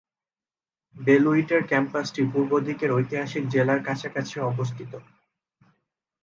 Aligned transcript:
বেলুইটের 0.95 1.61
ক্যাম্পাসটি 1.67 2.21
পূর্ব 2.33 2.51
দিকের 2.59 2.89
ঐতিহাসিক 2.91 3.43
জেলার 3.47 3.79
কাছাকাছি 3.83 4.35
অবস্থিত। 4.51 4.91